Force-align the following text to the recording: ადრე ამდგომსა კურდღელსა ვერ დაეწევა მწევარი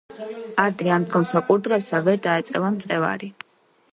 ადრე 0.63 0.93
ამდგომსა 0.95 1.41
კურდღელსა 1.51 2.01
ვერ 2.09 2.19
დაეწევა 2.25 2.75
მწევარი 2.79 3.33